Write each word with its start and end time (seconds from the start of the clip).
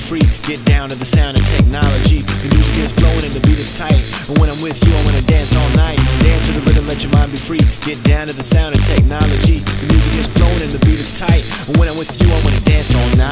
free. 0.00 0.22
Get 0.46 0.64
down 0.64 0.88
to 0.88 0.94
the 0.94 1.04
sound 1.04 1.36
of 1.36 1.44
technology. 1.46 2.22
The 2.44 2.50
music 2.54 2.76
is 2.78 2.92
flowing 2.92 3.24
and 3.24 3.34
the 3.34 3.42
beat 3.46 3.58
is 3.58 3.76
tight. 3.76 3.98
And 4.28 4.38
when 4.38 4.48
I'm 4.48 4.60
with 4.62 4.78
you, 4.86 4.92
I 4.94 5.00
wanna 5.04 5.22
dance 5.22 5.54
all 5.54 5.70
night. 5.74 5.98
Dance 6.22 6.46
to 6.46 6.52
the 6.52 6.62
rhythm, 6.66 6.86
let 6.86 7.02
your 7.02 7.12
mind 7.12 7.32
be 7.32 7.38
free. 7.38 7.60
Get 7.82 8.02
down 8.04 8.26
to 8.28 8.32
the 8.32 8.42
sound 8.42 8.74
of 8.74 8.82
technology. 8.84 9.60
The 9.82 9.86
music 9.92 10.14
is 10.14 10.26
flowing 10.26 10.62
and 10.62 10.72
the 10.72 10.82
beat 10.86 10.98
is 10.98 11.12
tight. 11.18 11.44
And 11.68 11.76
when 11.76 11.88
I'm 11.88 11.98
with 11.98 12.10
you, 12.22 12.28
I 12.30 12.38
wanna 12.44 12.60
dance 12.64 12.94
all 12.94 13.10
night. 13.18 13.27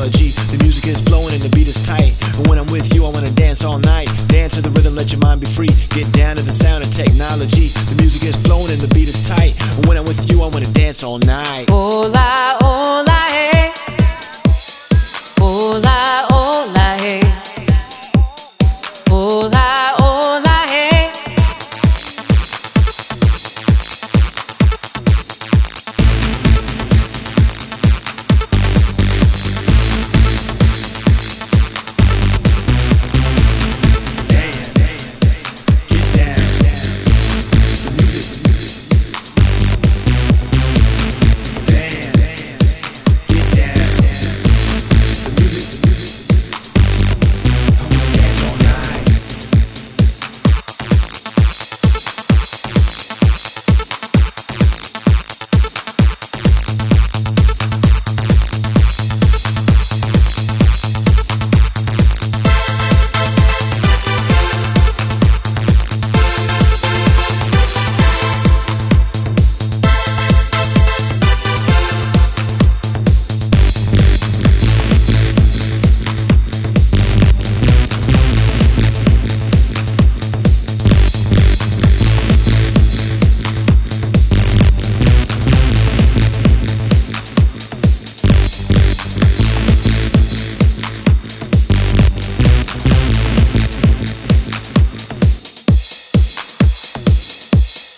Technology. 0.00 0.30
The 0.56 0.62
music 0.62 0.86
is 0.86 1.00
flowing 1.00 1.34
and 1.34 1.42
the 1.42 1.50
beat 1.50 1.68
is 1.68 1.80
tight. 1.84 2.14
And 2.36 2.46
when 2.46 2.58
I'm 2.58 2.66
with 2.66 2.94
you, 2.94 3.04
I 3.04 3.10
wanna 3.10 3.30
dance 3.32 3.64
all 3.64 3.78
night. 3.78 4.08
Dance 4.28 4.54
to 4.54 4.62
the 4.62 4.70
rhythm, 4.70 4.94
let 4.94 5.12
your 5.12 5.20
mind 5.20 5.40
be 5.40 5.46
free. 5.46 5.70
Get 5.90 6.10
down 6.12 6.36
to 6.36 6.42
the 6.42 6.52
sound 6.52 6.84
of 6.84 6.90
technology. 6.90 7.68
The 7.90 7.96
music 8.00 8.24
is 8.24 8.36
flowing 8.36 8.70
and 8.70 8.80
the 8.80 8.92
beat 8.94 9.08
is 9.08 9.20
tight. 9.22 9.54
And 9.76 9.86
when 9.86 9.96
I'm 9.96 10.04
with 10.04 10.30
you, 10.30 10.42
I 10.42 10.48
wanna 10.48 10.72
dance 10.72 11.02
all 11.02 11.18
night. 11.18 11.68
Hola, 11.68 13.09